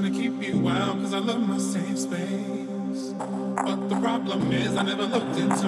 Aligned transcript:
trying 0.00 0.12
to 0.12 0.20
keep 0.20 0.42
you 0.42 0.68
out, 0.68 0.92
cause 1.00 1.14
I 1.14 1.20
love 1.20 1.48
my 1.48 1.56
safe 1.56 1.98
space. 1.98 3.14
But 3.16 3.88
the 3.88 3.98
problem 3.98 4.52
is, 4.52 4.76
I 4.76 4.82
never 4.82 5.04
looked 5.04 5.38
into 5.38 5.65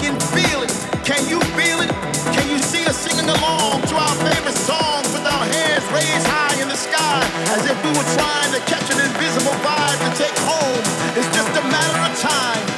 can 0.00 0.18
feel 0.32 0.62
it. 0.62 0.72
Can 1.04 1.28
you 1.28 1.38
feel 1.52 1.80
it? 1.84 1.90
Can 2.32 2.48
you 2.48 2.58
see 2.58 2.86
us 2.86 2.96
singing 2.96 3.28
along 3.28 3.82
to 3.82 3.94
our 3.96 4.16
favorite 4.24 4.56
songs 4.56 5.12
with 5.12 5.24
our 5.28 5.44
hands 5.44 5.84
raised 5.92 6.26
high 6.26 6.56
in 6.60 6.68
the 6.68 6.76
sky 6.76 7.20
as 7.52 7.66
if 7.68 7.76
we 7.84 7.90
were 7.92 8.08
trying 8.16 8.52
to 8.56 8.60
catch 8.64 8.88
an 8.88 9.00
invisible 9.04 9.56
vibe 9.60 10.00
to 10.00 10.10
take 10.16 10.36
home? 10.48 10.82
It's 11.16 11.28
just 11.36 11.52
a 11.52 11.64
matter 11.68 12.00
of 12.00 12.18
time. 12.18 12.69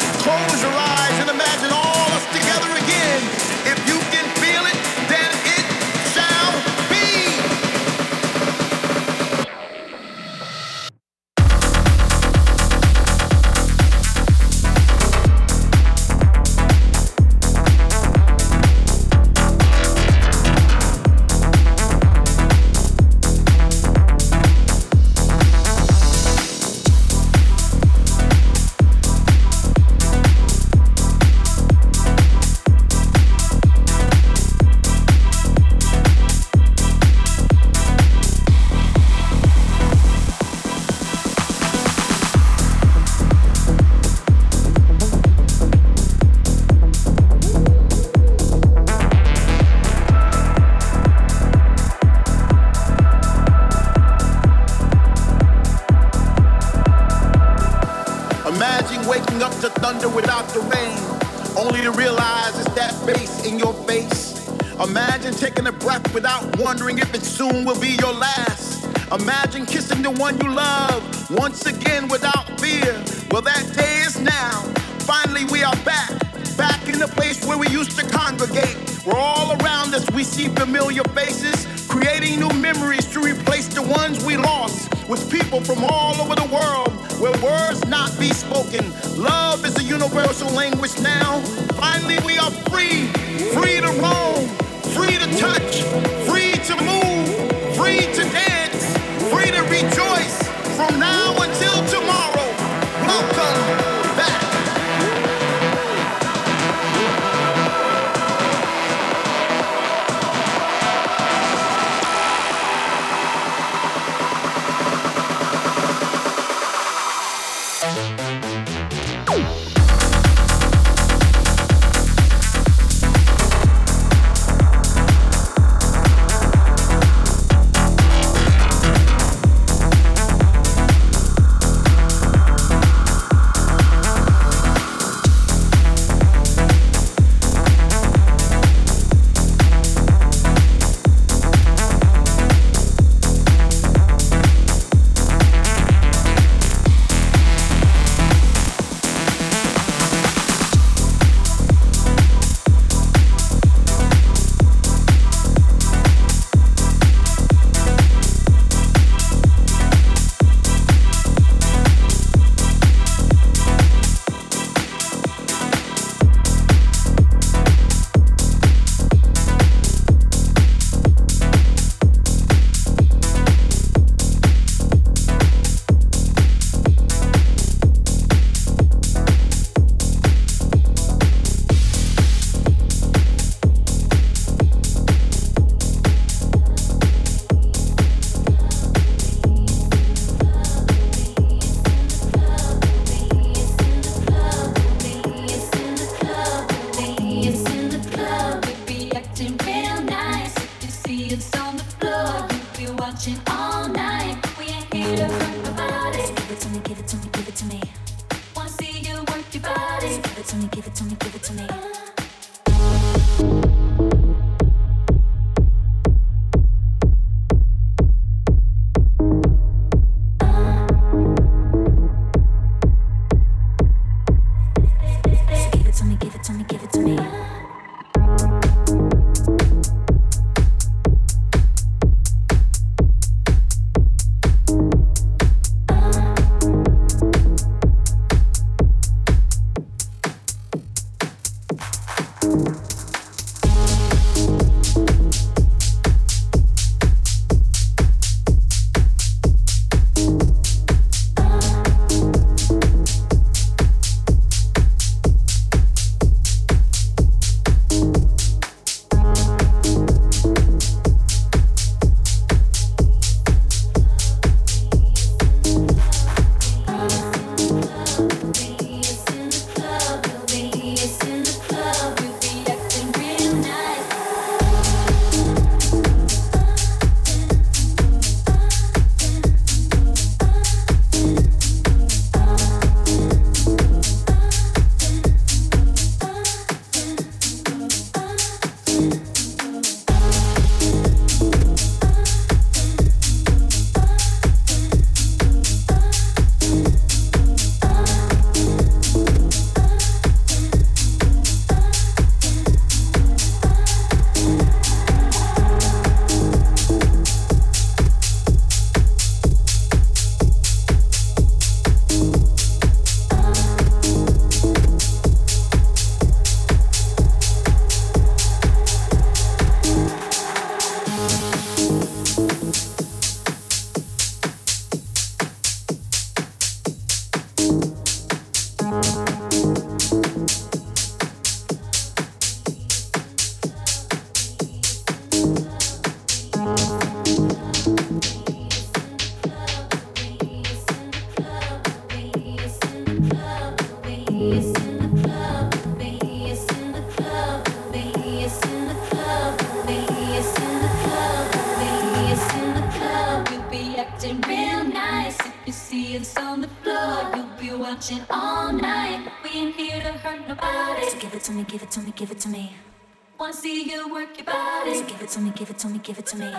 you 363.92 364.08
work 364.08 364.36
your 364.38 364.46
body. 364.46 364.94
So 364.94 365.04
give 365.04 365.22
it 365.22 365.28
to 365.30 365.40
me, 365.40 365.52
give 365.54 365.70
it 365.70 365.78
to 365.78 365.88
me, 365.88 365.98
give 365.98 366.18
it 366.18 366.26
to 366.26 366.36
me. 366.36 366.54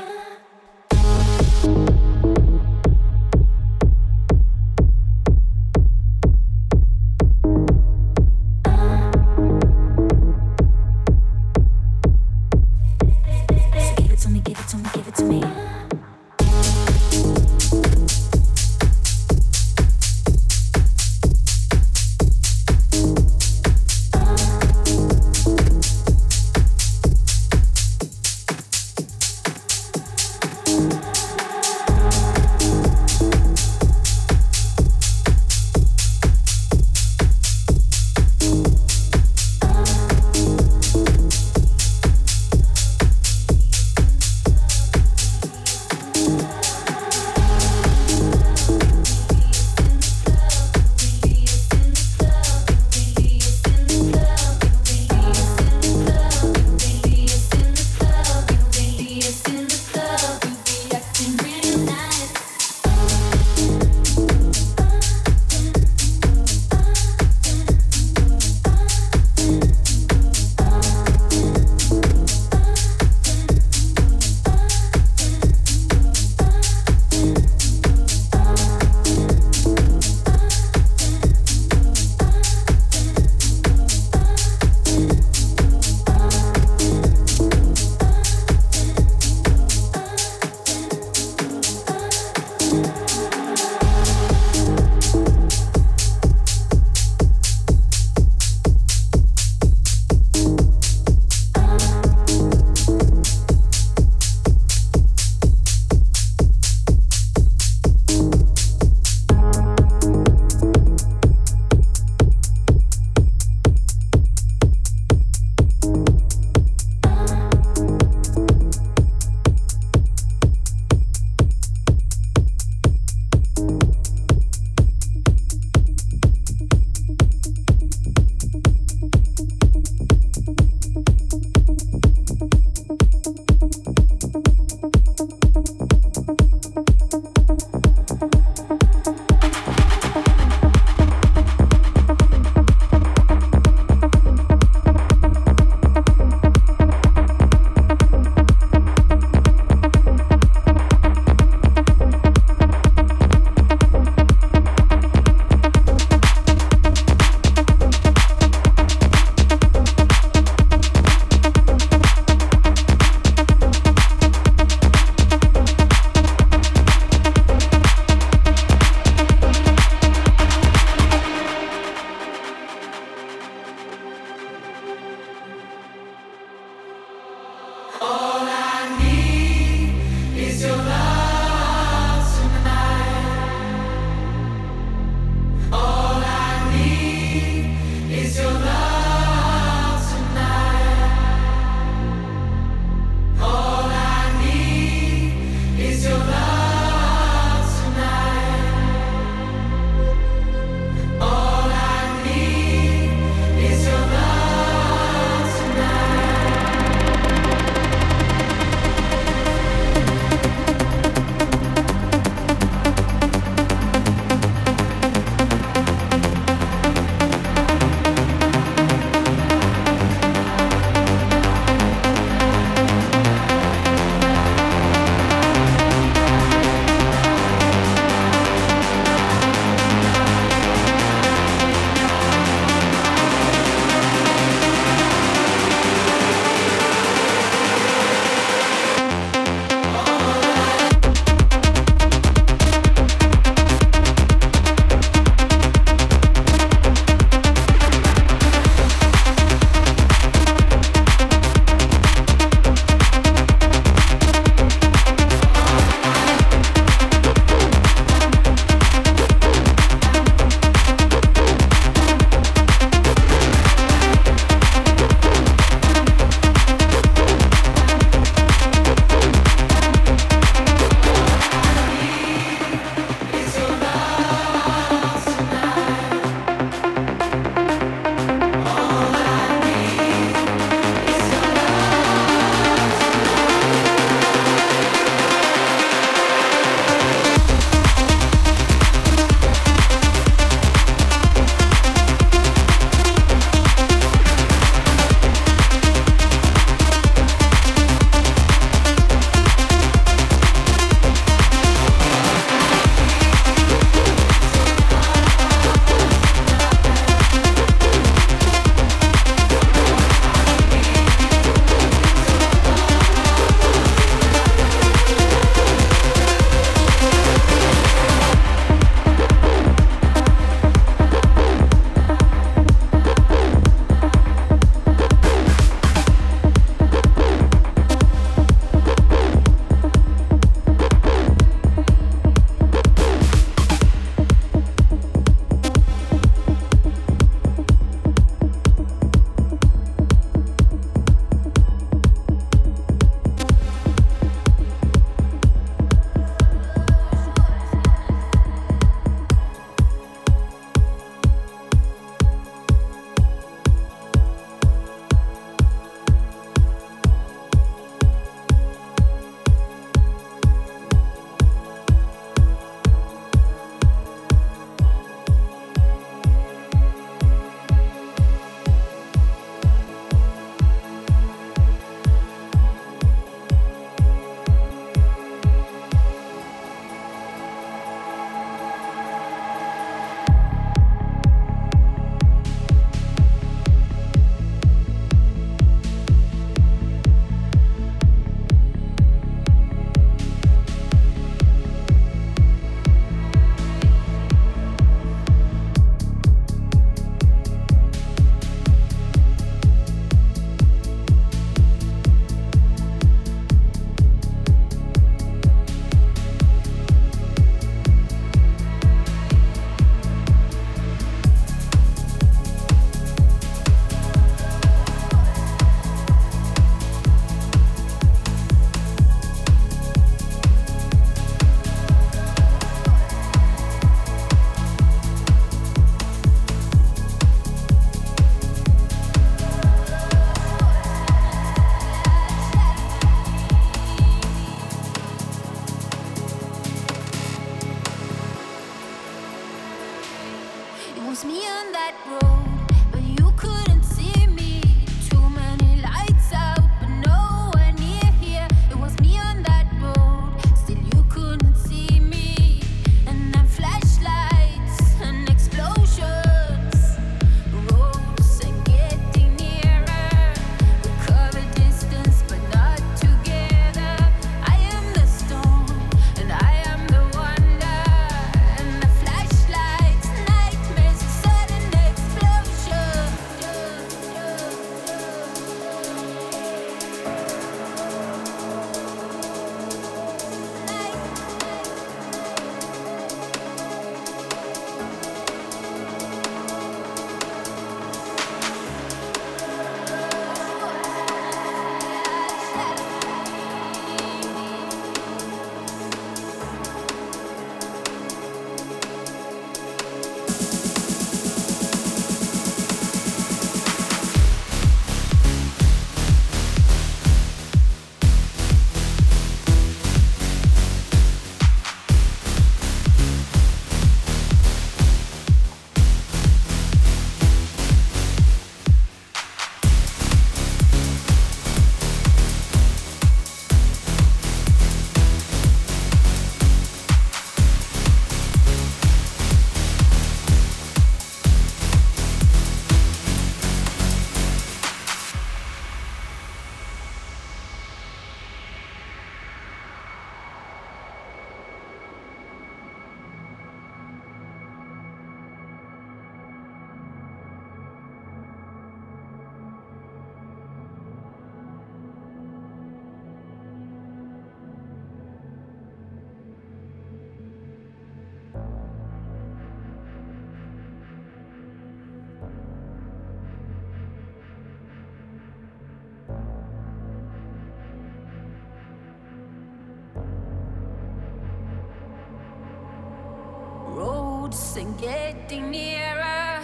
Getting 575.33 575.51
nearer. 575.51 576.39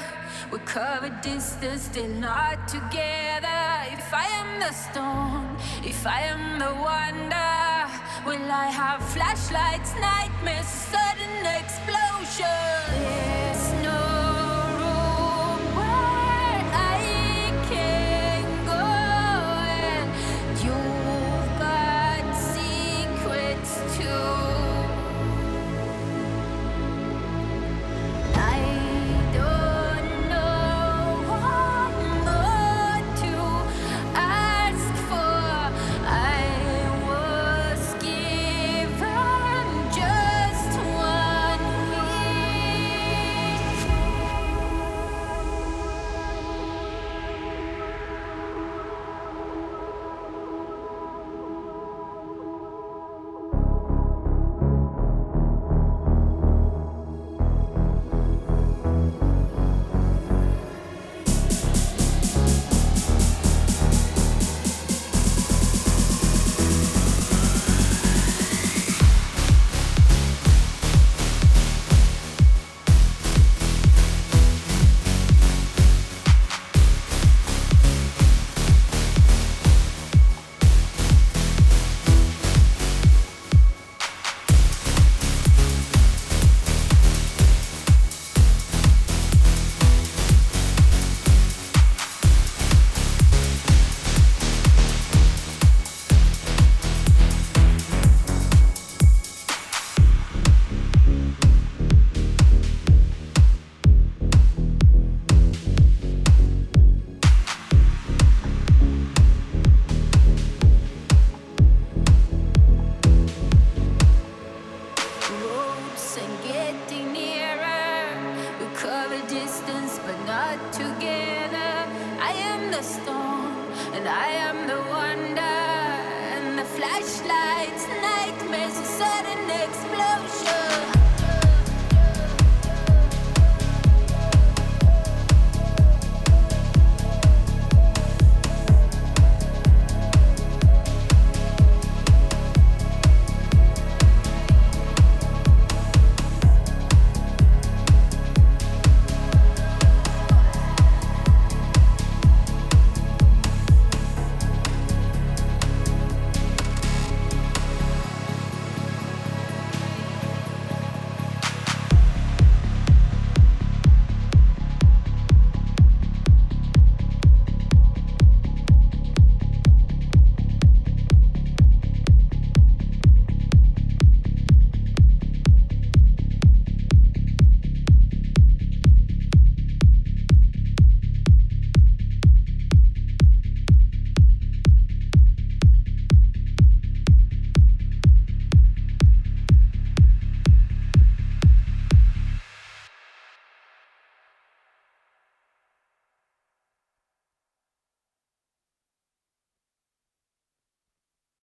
We 0.51 0.59
cover 0.59 1.09
distance, 1.21 1.83
still 1.83 2.07
not 2.07 2.67
together. 2.67 3.61
If 3.91 4.13
I 4.13 4.25
am 4.39 4.59
the 4.59 4.73
storm, 4.73 5.57
if 5.83 6.07
I 6.07 6.21
am 6.21 6.59
the 6.59 6.73
wonder, 6.73 7.85
will 8.25 8.51
I 8.51 8.67
have 8.71 9.01
flashlights, 9.09 9.93
nightmares, 9.99 10.65
sudden 10.65 11.45
explosion? 11.59 12.78